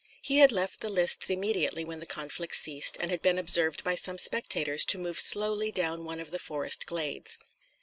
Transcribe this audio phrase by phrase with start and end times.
[0.23, 3.93] He had left the lists immediately when the conflict ceased, and had been observed by
[3.93, 7.37] some spectators to move slowly down one of the forest glades.